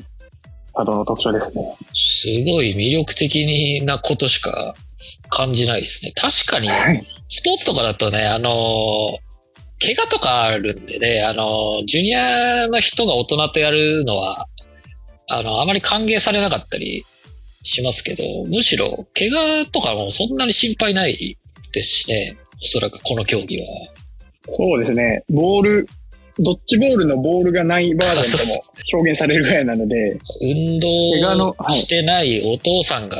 [0.75, 1.63] 波動の特徴ですね。
[1.93, 4.75] すごい魅力的なことしか
[5.31, 6.13] 感じないですね。
[6.17, 7.03] 確かに、はい。
[7.29, 9.29] スポーツとかだとね、あのー
[9.81, 14.47] 怪我とかあるんでね、あのージュニアの人が大人とやるのは、
[15.29, 17.05] あの、あまり歓迎されなかったり
[17.63, 21.37] しますけど、むしろ、怪我とかもそんなに心配ない
[21.73, 23.67] ですしね、おそらくこの競技は。
[24.51, 25.23] そうですね。
[25.29, 25.87] ボール、
[26.39, 33.17] ドッジボールのボールがないバージョンとも表現されるぐらいなので、運怪我の動はいしてないお父さんが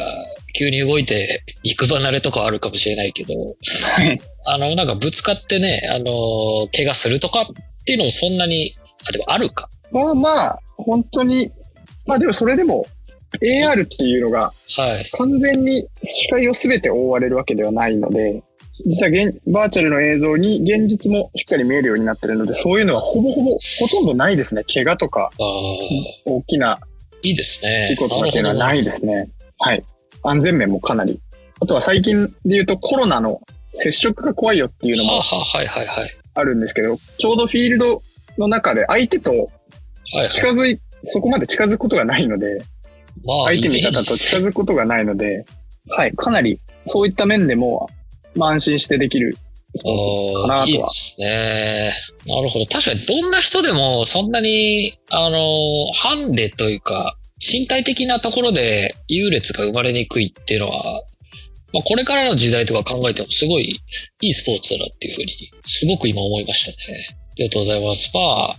[0.59, 4.21] 急に動いて肉離れとかはあるかもしれないけど、はい。
[4.47, 7.47] あの、なんかぶつかってね、あの、怪我するとかっ
[7.85, 8.75] ていうのもそんなに、
[9.09, 9.69] あ、でもあるか。
[9.91, 11.53] まあまあ、本当に、
[12.07, 12.87] まあでもそれでも、
[13.43, 14.53] AR っていうのがは
[15.01, 15.11] い。
[15.17, 18.43] 完全に視界を全て覆われるわけではないので、
[18.87, 23.59] 実は現バーチャルの映像に現実もしっかり見えるようになってるので、そういうのはほぼほぼ、ほ
[23.91, 24.63] とんどないですね。
[24.65, 25.31] 怪我とか、
[26.25, 26.79] 大きな
[27.23, 27.87] いいですね。
[27.89, 29.29] 事故とかっていうのはないですね。
[29.61, 29.85] はい。
[30.23, 31.19] 安全面もかなり。
[31.61, 33.41] あとは最近で言うとコロナの
[33.73, 35.23] 接触が怖いよっていうのもは
[36.35, 38.03] あ、るんですけど、ちょうどフィールド
[38.39, 39.51] の中で相手と。
[40.33, 42.67] 近づい、そこまで近づくことがないので、まあ、
[43.25, 45.45] 相手味方と近づくことがないので、
[45.91, 47.89] はい、かなりそういった面でも、
[48.35, 49.37] まあ安心してできる
[49.77, 50.89] スポーツかなああ、いいとは。
[50.89, 51.93] ですね。
[52.27, 52.65] なるほど。
[52.67, 55.39] 確かにどんな人でもそんなに、あの、
[55.93, 61.03] ハンデというか、身体的なところで優劣が生まれにくいっていうのは、
[61.73, 63.79] まあ、これからの時代とか考えてもすごい
[64.23, 67.07] いいスポーツだなっていうふうに、すごく今思いましたね。
[67.11, 68.11] ありがとうございます。
[68.15, 68.57] まあ、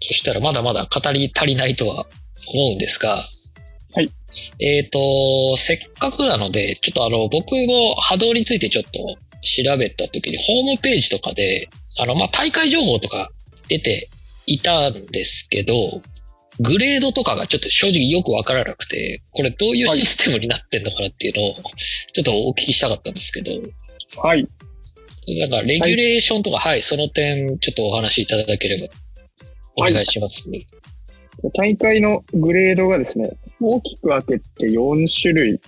[0.00, 2.06] そしたらまだまだ語り足りないとは
[2.48, 3.22] 思うんですが、
[3.92, 4.10] はい。
[4.60, 8.90] えっ、と、せっかくなので、ちょっとあの、僕も波動についてちょっと
[9.42, 13.30] 調べた時に、ホームページとかで、あの、まあ、大会情報とか
[13.68, 14.08] 出て
[14.46, 15.74] いたんですけど、
[16.60, 23.52] グレードとかがちょっと正直よくわからなくて、これどういうシステムになってんのかなっていうのを、ちょっとお聞きしたかったんですけど、
[24.16, 24.46] はい。
[25.38, 28.88] なんかレギュレーションとか、はい、その点ちょっとお話しいただければ
[29.76, 30.50] お願いします。
[31.54, 35.60] 大会のグレードがですね、大きく分けて4種類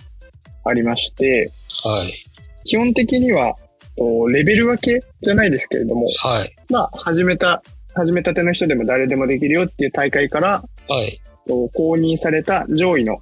[0.65, 1.49] ありまして、
[1.83, 2.65] はい。
[2.65, 3.55] 基本的には、
[3.97, 6.55] とレベル分けじゃないですけれども、はい。
[6.69, 7.61] まあ、始めた、
[7.93, 11.19] 始めたての人でも誰でもできるよっていう大会から、はい。
[11.47, 13.17] と公認された上位の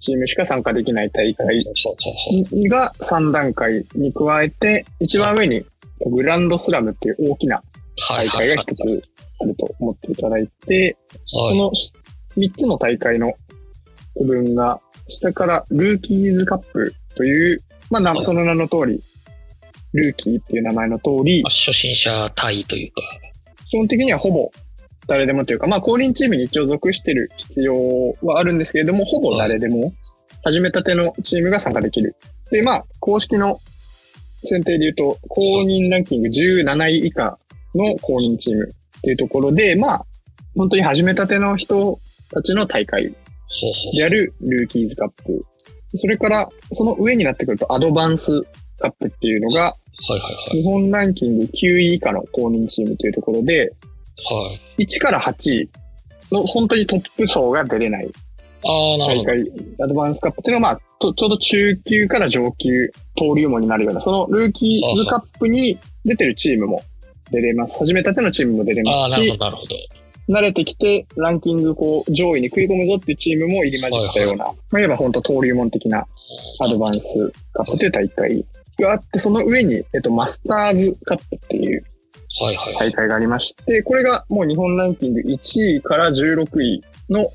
[0.00, 1.64] チームしか参加できない大会
[2.68, 5.64] が3段階に加えて、一番上に
[6.10, 7.62] グランドスラムっていう大きな
[8.08, 8.28] はい。
[8.28, 9.02] 大会が一つ
[9.40, 10.96] あると思っていただいて、
[11.32, 11.56] はい。
[11.56, 11.72] その
[12.36, 13.32] 3つの大会の
[14.16, 19.02] 区分が、下からルーキーズカップという、まあその名の通り、
[19.92, 23.02] ルーキーっていう名前の通りまあ、初心者対というか、
[23.68, 24.50] 基本的にはほぼ
[25.08, 27.74] 誰でもというか、まあ、降臨チームに一応属してる必要
[28.22, 29.92] はあるんですけれども、ほぼ誰でも、
[30.44, 32.14] 始めたてのチームが参加できる。
[32.50, 33.58] で、まあ、公式の
[34.44, 37.36] 選定で言うと、公認ランキング17位以下
[37.74, 38.68] の公認チーム
[39.00, 40.06] っていうところで、まあ、
[40.56, 41.98] 本当に始めたての人
[42.32, 43.10] たちの大会
[43.96, 45.44] であるルーキーズカップ。
[45.94, 48.42] それから、その上になってくるとアドバンス
[48.78, 49.74] カップっていうのが。
[50.52, 53.66] 日本ランキング9位以下の公認チームというところで、は
[54.78, 54.84] い。
[54.84, 55.70] 1から8位
[56.32, 58.10] の本当にトップ層が出れない。
[58.62, 59.44] 大会、
[59.82, 66.82] アドバンスカップっていうのは、まあ、とちょうど中級から上級登竜門になるような、そのルーキーズカップに出てるチームも
[67.30, 67.78] 出れます。
[67.78, 69.76] 始めたてのチームも出れますしなるほど、、なるほど。
[70.28, 76.06] 慣れてきてランキングこう上位に食い込むぞっていうチームも入り混じったような、まあ、いわば本当登竜門的な
[76.60, 78.44] アドバンスカップという大会
[78.78, 81.84] があって、その上に、えっと、マスターズカップっていう
[82.38, 82.90] はいはいはい。
[82.90, 87.26] 大会がありまして、これがもう日本ランキング1位から16位の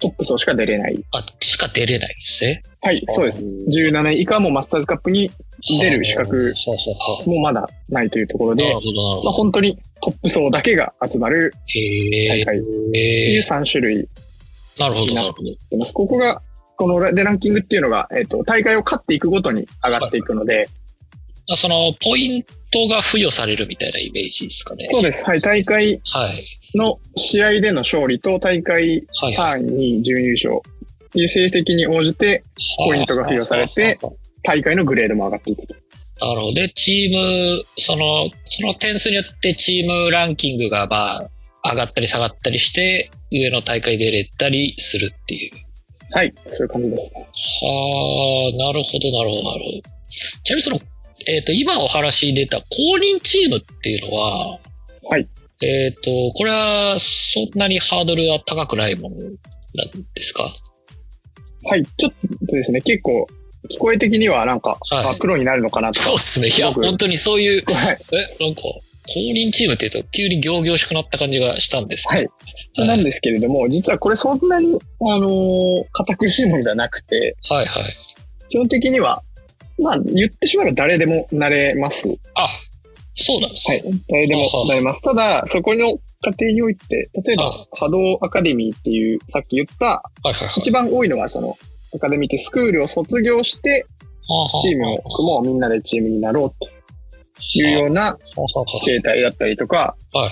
[0.00, 1.04] トップ層しか出れない。
[1.12, 2.62] あ、しか出れないですね。
[2.84, 3.44] はい、そうです。
[3.44, 5.30] 17位以下もマスターズカップに
[5.80, 6.52] 出る資格
[7.26, 8.72] もまだないというところで
[9.24, 9.32] まあ。
[9.32, 11.54] 本当にトップ層だけが集まる。
[12.28, 13.40] 大会っていうええ。
[13.40, 14.08] 3種類
[14.78, 15.32] なるほど、な。
[15.92, 16.42] ここが、
[16.76, 20.68] このでランキングっていうのが、えっ、と、大会を勝っていくごとに上がっていくので、
[21.50, 24.84] あその、ポイントが付与されるみたいなイメージですかね。
[24.86, 25.24] そうです。
[25.24, 26.78] はい、大会はい。
[26.78, 29.60] の試合での勝利と大会はいはい。
[29.60, 30.71] 3位に準優勝って
[31.14, 32.42] いう成績に応じて、
[32.78, 35.74] ポイントが付与されては大会のグレードも上がっていくと。
[35.74, 36.54] なるほど。
[36.54, 45.50] で、チーム、その、その点数によってチームランキングがまあ、上がったり下がったりして、上の大会出れたりするっていう。
[46.14, 47.20] はい、そういう感じですね。
[47.20, 49.80] はあ、なるほど、なるほど、なるほど。
[50.44, 50.78] ちなみにその、
[51.26, 52.64] えっ、と、今お話に出た公
[53.00, 54.58] 認チームっていうのは、
[55.08, 55.28] はい。
[55.62, 59.28] えっ、と、これはそんなにハードルは高くないものなん
[60.14, 60.44] ですか？
[61.64, 62.12] はい、ちょっ
[62.46, 63.26] とですね、結構、
[63.70, 66.06] 聞こえ的にはなんか、はいあ、黒になるのかなとか。
[66.06, 66.48] そうですね。
[66.48, 67.98] いや、本当にそういう、はい。
[68.40, 68.62] え、なんか、
[69.06, 72.28] 公認チームって言うと急に行々しくなった感じがしたんですはい。
[72.76, 77.84] なんですけれども、実はこれそんなに、あのー堅苦しいものではなくて、はいはい。
[78.48, 79.20] 基本的には、
[79.78, 82.08] まあ、言ってしまえば誰でもなれます。
[82.08, 82.48] はあ、
[83.16, 83.72] そうなんです。
[83.74, 83.82] い。
[84.08, 85.02] 誰でもなれます。
[85.02, 90.02] ただ、そこの過程において、例えばは、波動アカデミーっていう、さっき言った。
[90.56, 91.54] 一番多いのは、その、
[91.94, 93.84] アカデミーってスクールを卒業して、
[94.62, 98.16] チームを組もう、みんなでチームになろうっていうような
[98.84, 100.30] 形態だったりとか、はい。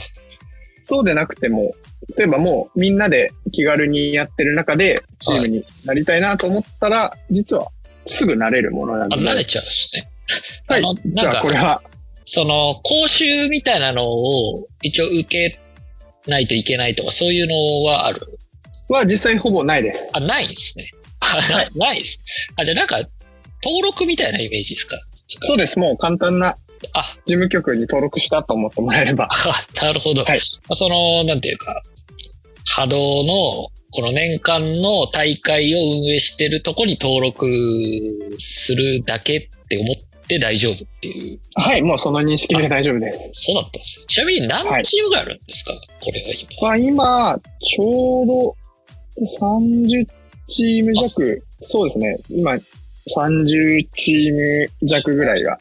[0.82, 1.74] そうでなくても、
[2.16, 7.66] 例えばもうみんなで気軽にやってる中でチームになりたいなと思ったら、実は
[8.06, 10.10] すぐなれるものなんあ、で、慣れちゃうんですね。
[10.68, 10.80] はい。
[10.80, 10.94] あの。
[10.94, 11.82] 実なんかはこれは、
[12.24, 15.58] その、講習みたいなのを一応受け
[16.26, 18.20] ないといけないとか、そういうのはある？
[18.88, 20.12] は実際ほぼないです。
[20.16, 20.84] あ、ないんですね。
[21.20, 22.24] あないです。
[22.56, 22.96] あ、じゃあなんか、
[23.62, 24.96] 登録みたいなイメージですか？
[25.42, 25.78] そうです。
[25.78, 26.56] もう簡単な
[26.92, 29.28] あ、事務局に登録したと思ってもらえれば。
[29.30, 30.24] あなるほど。
[30.24, 31.82] はいその、なんていうか、
[32.66, 33.32] 波動の、
[33.92, 37.46] この年間の大会を運営してるとこに登録
[38.38, 39.96] するだけって思っ
[40.30, 41.40] て大丈夫っていう。
[41.56, 41.82] はい。
[41.82, 43.30] もうその認識で大丈夫です。
[43.32, 44.06] そうだったんですね。
[44.06, 46.96] ちなみに何チームがあるんですか、これは今。
[46.96, 48.56] まあ今、ちょうど
[49.20, 50.06] 30
[50.48, 52.16] チーム弱、そうですね。
[52.28, 55.54] 今、30チーム弱ぐらいが。
[55.54, 55.58] あ、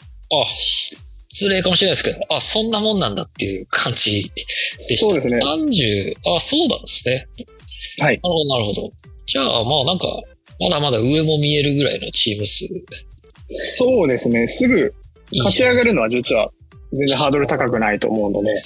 [1.31, 4.31] 失礼かもしれないですけど、あ、そんなもんなんだっていう感じ
[4.87, 5.05] でした。
[5.05, 7.27] そうですね30、あ、そうなんですね。
[7.99, 8.19] はい。
[8.21, 8.91] なるほど、なるほど。
[9.25, 10.07] じゃあ、まあなんか、
[10.59, 12.67] まだまだ上も見えるぐらいのチーム数。
[13.49, 14.47] そうですね。
[14.47, 14.93] すぐ
[15.43, 16.47] 勝ち上がるのは実は
[16.91, 18.61] 全然ハードル高くないと思うので、か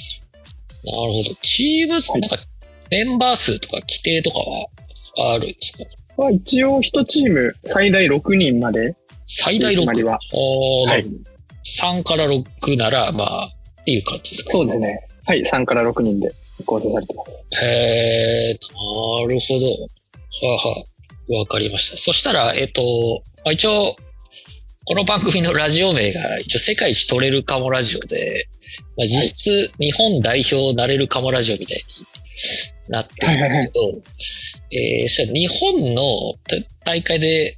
[0.86, 1.36] なるほど。
[1.42, 2.38] チーム数、なんか、
[2.92, 4.68] メンバー数とか規定とかは
[5.36, 5.86] あるんですか？
[6.18, 9.78] まあ、一応1チーム最大6人まで最大6。
[9.78, 10.20] 決まりは。
[10.34, 11.06] おーはい。
[11.66, 13.46] 3から6なら、まあ、
[13.82, 14.52] っていう感じですか？
[14.52, 15.08] そうですね。
[15.26, 15.42] はい。
[15.42, 16.32] 3から6人で
[16.66, 17.48] 構成されてます。
[17.64, 18.58] へえ、な
[19.34, 19.66] るほど。
[20.48, 20.84] はあ、は
[21.36, 21.98] あ、わかりました。
[21.98, 23.96] そしたら、えっと、まあ、一応、
[24.86, 28.50] この番組のラジオ名が一応世界一取れるかもラジオで、
[28.98, 33.72] まあ、実質日本代表なれるかもラジオみたいになってるんですけど、
[34.72, 36.04] えー、そ日本の
[36.84, 37.56] 大会で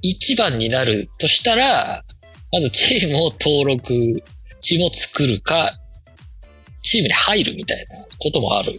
[0.00, 2.04] 一番になるとしたら、
[2.50, 4.22] まずチームを登録、
[4.62, 5.78] チームを作るか、
[6.80, 8.72] チームに入るみたいなこともある。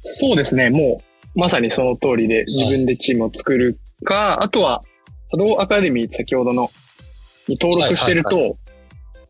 [0.00, 0.70] そうですね。
[0.70, 1.02] も
[1.36, 4.82] う、まさにその通りで自分でチームを作るか、あとは、
[5.30, 6.70] 波動アカデミー先ほどの
[7.52, 8.56] に登録してると、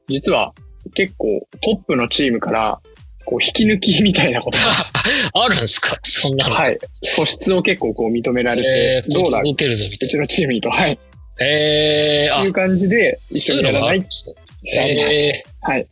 [0.09, 0.53] 実は
[0.95, 1.27] 結構
[1.61, 2.81] トップのチームから、
[3.25, 4.65] こう引き抜きみたいなことが、
[5.45, 5.97] あるんですか？
[6.03, 6.55] そんなの。
[6.55, 6.79] はい。
[7.03, 8.69] 素質を結構こう認められて、
[9.07, 10.99] えー、どうだ、動けるぞみたいうちのチームにと、はい。
[11.39, 11.47] な。
[11.47, 14.01] えー、あいう、感じで、一緒にやらないっ。
[14.03, 14.09] て。
[14.77, 15.87] えはい。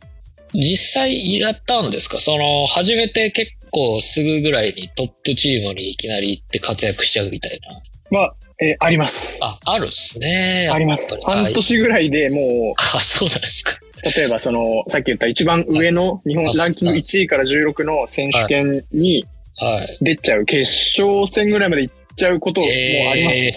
[0.53, 2.19] 実際やったんですか？
[2.19, 7.81] その、初めて結構すぐぐらいにトップチームにいきなり行って活躍しちゃうみたいな。
[8.09, 9.39] まあ、えーあります。
[9.43, 10.69] あ、あるっすね。
[10.71, 11.19] あります。
[11.25, 13.73] 半年ぐらいでもあ、そうなんですか。
[13.81, 19.25] う、例えばその、さっき言った一番上の日本はいランキング1位から16の選手権に
[19.57, 19.97] はい。
[20.01, 20.61] 出ちゃう、決
[20.99, 22.69] 勝戦ぐらいまで行っちゃうこともあ
[23.15, 23.37] ります。
[23.37, 23.53] えー、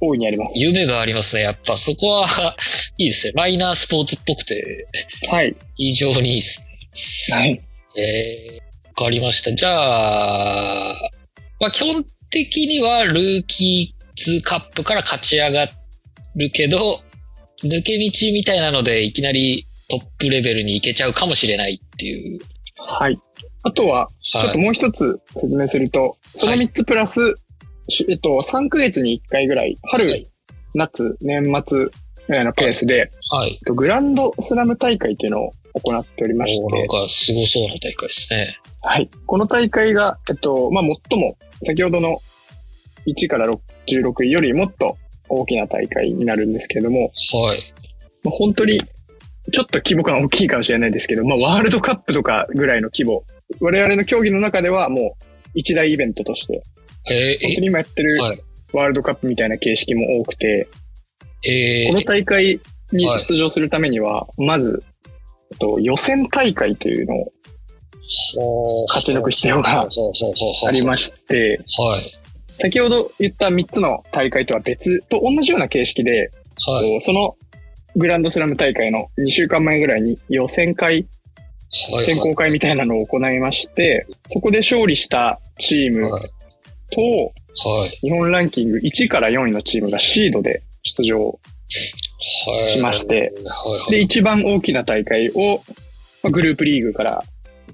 [0.00, 0.58] 大いにあります。
[0.58, 1.42] 夢がありますね。
[1.42, 2.56] やっぱそこは、
[2.96, 3.32] いいですね。
[3.34, 4.86] マイナースポーツっぽくて、
[5.28, 5.54] はい。
[5.76, 7.36] 非常にいいですね。
[7.36, 7.60] はい。
[7.98, 9.54] えー、わかりました。
[9.54, 10.94] じゃあ、
[11.60, 15.66] まあ、基本的にはルーキーズカップから勝ち上が
[16.36, 16.78] るけど、
[17.62, 22.40] 抜け道みたいなのでいきなりトップレベルに行けちゃうかもしれないっていう。
[22.78, 23.18] はい。
[23.62, 27.34] あとは、ちょっともう一つ説明すると、その3つプラス、
[27.88, 30.26] しえっと、3ヶ月に1回ぐらい、春、はい
[30.74, 31.90] 夏、年末ぐ
[32.28, 33.52] らいのペースで、はい。
[33.52, 38.56] えっとグランドスラム大会っていうのを行っておりましおーなんて、かすごそうな大会ですね。
[38.82, 39.08] はい。
[39.26, 42.18] この大会が、えっと、まあ、最も、先ほどの
[43.06, 44.96] 1から6 16位よりもっと
[45.28, 47.74] 大きな大会になるんですけれども、はい。
[48.22, 48.80] まあ、本当に、
[49.52, 53.24] ちょっと規模感大きいかもしれないですけど、まあ、ワールドカップとかぐらいの規模、
[53.60, 56.62] 我々の競技の中ではもう一大イベントとして、
[57.10, 58.38] え本当に今やってるー、はい。
[58.72, 60.68] ワールドカップみたいな形式も多くて、
[61.46, 62.60] えこの大会
[62.92, 64.82] にはい出場するためには、まず、
[65.52, 69.86] えっと予選大会というのをー、勝ち抜く必要が
[70.66, 71.82] ありましして、た。
[71.82, 72.23] はい。
[72.56, 76.30] 先ほど言った3つの大会とは別と同じような形式で、
[76.66, 77.00] はい。
[77.00, 77.36] その
[77.96, 81.06] グランドスラム大会の2週間前ぐらいに予選会、
[81.92, 82.04] はい。
[82.04, 86.22] 選考会みたいなのを行いまして、そこで勝利したチームはい。
[86.90, 87.88] と、はい。
[88.02, 91.26] 日本ランキング1から4位のチームがシードで出場。
[91.26, 91.34] は
[92.68, 92.70] い。
[92.70, 93.32] しまして。
[93.90, 95.60] で、一番大きな大会を、
[96.22, 97.22] まあグループリーグから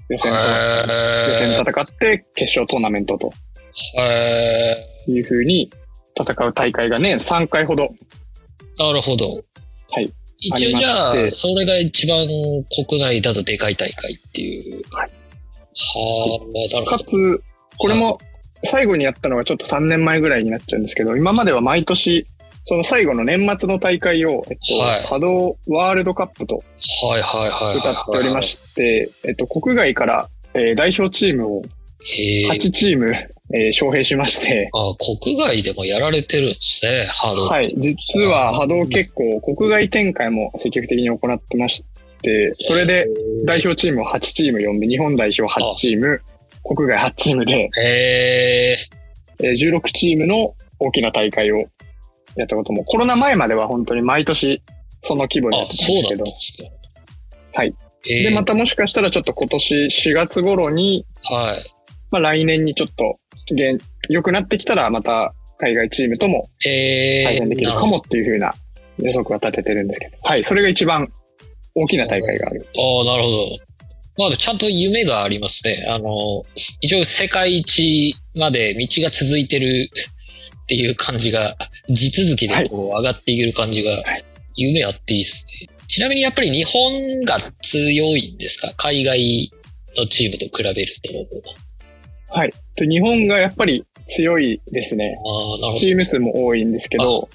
[0.09, 3.31] 予選戦って決勝トーナメントと
[5.07, 5.11] い。
[5.11, 5.71] いう風に
[6.19, 7.89] 戦う大会が年3回ほど。
[8.77, 9.43] なるほど。
[9.91, 10.11] はい。
[10.39, 12.25] 一応じゃあ、それが一番
[12.87, 14.81] 国内だとでかい大会っていう。
[14.91, 15.09] はい。
[15.09, 16.97] はあ、なるほど。
[16.97, 17.43] かつ、
[17.77, 18.19] これも
[18.63, 22.25] 最後にやったのがちょっと3年前ぐらいになっちゃうんですけど、今までは毎年、
[22.63, 27.77] その最後の年末の大会を、えっと、はい波動ワールドカップとはいはいはいはい。
[27.77, 31.61] 歌っておりまして、えっと、国外から、えー代表チームを
[32.03, 32.49] へえ。
[32.51, 33.13] 8チーム、
[33.53, 37.43] えー招聘しまして、あ、国外でもやられてるんですね、ハード。
[37.47, 37.73] はい。
[37.77, 41.83] 実は波動結構国外展開も積極的に行ってまし
[42.21, 43.07] て、それで
[43.45, 46.21] 代表チームを8チーム呼んで、日本代表8チーム、
[46.63, 48.77] 国外8チームで、へえ。
[49.43, 51.57] えー16チームの大きな大会を
[52.35, 54.61] やったことも、コロナ前までは本当に毎年
[54.99, 56.23] その規模になっあ、てたんですけど。
[57.53, 57.73] はい。
[58.05, 61.71] で、またもしかしたらちょっと今年4月頃に、はい。
[62.11, 63.20] まあ来年にちょっと現
[64.09, 66.49] 良くなってきたら、また海外チームとも。
[66.63, 68.53] 対戦できるかもっていう風な
[68.99, 70.43] 予測は立ててるんですけど、はい。
[70.43, 71.11] それが一番
[71.75, 72.67] 大きな大会がある。
[72.75, 73.57] ああ、なるほど。
[74.17, 75.85] まあ、ちゃんと夢がありますね。
[75.87, 76.43] あの、
[76.81, 81.57] 一応世界一まで道が続いてるっっていう感じが、
[81.89, 84.23] 地続きでこう上がっていける感じがはい、
[84.55, 85.67] 夢あっていいですね。
[85.87, 88.73] ちなみにやっぱり日本が強いんですか？
[88.77, 89.51] 海外
[89.97, 91.09] のチームと比べると。
[92.31, 92.51] はい。
[92.77, 95.15] と日本がやっぱり強いですね。
[95.77, 97.27] チーム数も多いんですけど、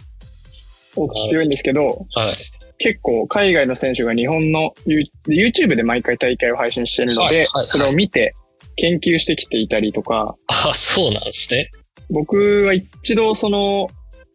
[0.94, 2.20] 多く強いんですけど、ど。
[2.20, 2.34] はい。
[2.78, 8.34] 結構海外の選手が日本の You- YouTube で毎回大会を配信してるので、それを見て
[8.76, 11.70] 研究してきていたりとか、ああ、そうなんですね。
[12.10, 13.88] 僕は一度その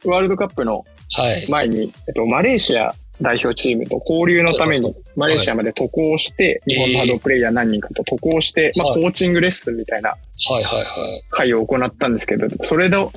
[0.05, 0.83] ワールドカップの
[1.13, 1.49] はい。
[1.49, 10.85] 前に、えっと、マレーシア代表チームと交流のためにマレーシアまで渡航して、い日本のハードプレイヤー何人かと渡航して、まあ、はいコーチングレッスンみたいなはいはいはい。
[11.31, 13.11] 会を行ったんですけど、それを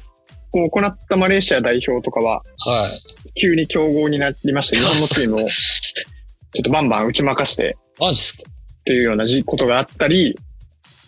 [0.53, 2.89] 行ったマレーシア代表とかは、は
[3.27, 3.33] い。
[3.41, 8.51] 急に強豪になりまして、日本のチームを ちょっとバンバン打ち負かしてマジですか？
[8.87, 10.39] というようなじことがあったり。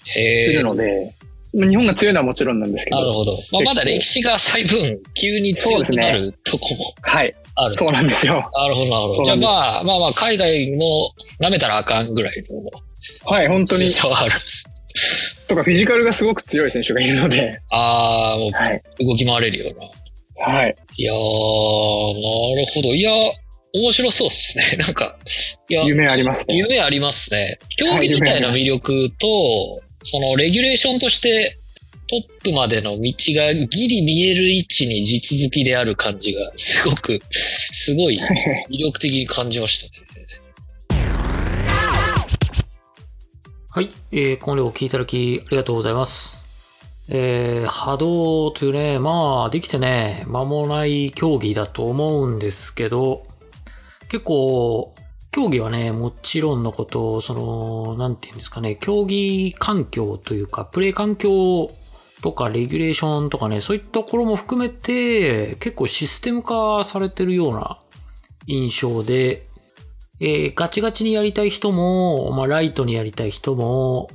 [0.08, 1.15] するので、まあ
[1.56, 3.32] 日本が強いのはもちろんなんですけど、なるほど。
[3.52, 7.74] まあ、まだ歴史が浅い分、急に強くなるとこもはい、ある。
[7.74, 8.50] そうなんですよ。
[8.52, 9.24] なるほど、なるほど。
[9.24, 12.70] じゃあまあ、まあまあ、海外も舐めたらあかんぐらいの
[13.24, 14.32] はい、本当に強、さはある。
[15.48, 19.86] とかフィジカルがすごく強い選手がいるので、ああ、もはい、う動き回れるような。
[20.44, 21.18] はい、いやー、な
[22.60, 22.94] るほど。
[22.94, 23.12] いや、
[23.72, 24.64] 面白そうですね。
[24.84, 25.16] なんか、
[25.68, 26.56] いや、夢ありますね。
[26.56, 27.58] 夢ありますね。
[27.76, 31.58] 競技自体の魅力と、そのレギュレーションとして
[32.08, 38.20] トップまでの道がギリ見える位置に地続きである感じがすごく、 すごい
[38.70, 40.06] 魅力的に感じましたね。
[43.68, 43.90] はい。
[44.12, 46.38] えー、この量お聞きいただきありがとうございます。
[47.08, 53.24] えー、波動というね、まあ、できてね、間もない競技だと思うんですけど、
[54.08, 54.94] 結構、
[55.36, 61.70] 競技はね、もちろんのこと、その、なんていうんですかね、競技環境というか、プレイ環境
[62.22, 67.78] とか、レギュレーションとかね、そういったところも含めて、結構システム化されてるような
[68.46, 69.46] 印象で、
[70.20, 74.08] えーガチガチにやりたい人も、まあ、ライトにやりたい人も、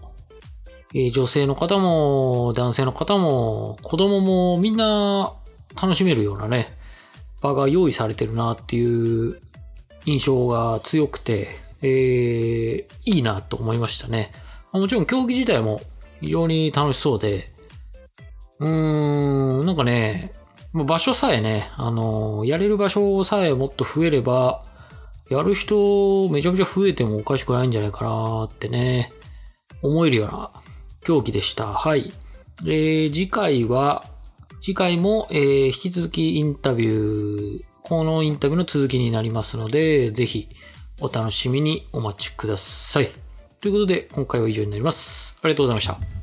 [0.96, 5.34] えー女性の方も、男性の方も、子供もみんな
[5.80, 6.76] 楽しめるようなね、
[7.44, 9.40] 場が用意されてるなっていう
[10.06, 11.48] 印象が強くて、
[11.82, 14.32] えーいいなと思いましたね。
[14.72, 15.82] もちろん競技自体も
[16.22, 17.50] 非常に楽しそうで、
[18.60, 20.34] うーん、なんかね、
[20.74, 24.64] 場所さえね、あの、やれる場所さえもっと増えれば、
[25.30, 29.12] やる人めちゃくちゃ増えてもおかしくないんじゃないかなってね、
[29.82, 30.52] 思えるような
[31.04, 31.68] 競技でした。
[31.68, 32.12] はい。
[32.66, 34.04] えー次回は、
[34.62, 40.48] 次回も、えー引き続きインタビュー、このインタビューの続きになりますので、ぜひ
[41.02, 43.10] お楽しみにお待ちください。
[43.60, 45.40] ということで、今回は以上になります。
[45.44, 46.21] ありがとうございました。